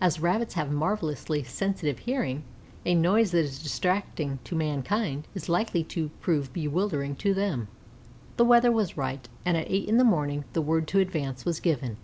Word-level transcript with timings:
As 0.00 0.18
Rabbits 0.18 0.54
have 0.54 0.72
marvellously 0.72 1.44
sensitive 1.44 2.00
hearing, 2.00 2.42
a 2.84 2.92
noise 2.96 3.30
that 3.30 3.38
is 3.44 3.62
distracting 3.62 4.40
to 4.42 4.56
mankind, 4.56 5.28
is 5.32 5.48
likely 5.48 5.84
to 5.94 6.08
prove 6.20 6.52
bewildering 6.52 7.14
to 7.22 7.32
them. 7.32 7.68
The 8.36 8.44
weather 8.44 8.72
was 8.72 8.96
right, 8.96 9.28
and 9.44 9.56
at 9.56 9.70
eight 9.70 9.88
in 9.88 9.96
the 9.96 10.02
morning 10.02 10.42
the 10.54 10.60
word 10.60 10.88
to 10.88 10.98
advance 10.98 11.44
was 11.44 11.60
given. 11.60 11.98